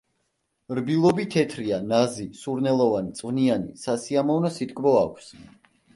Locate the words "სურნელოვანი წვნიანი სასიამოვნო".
2.39-4.53